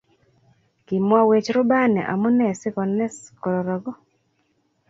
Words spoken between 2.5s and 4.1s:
sikones kororoku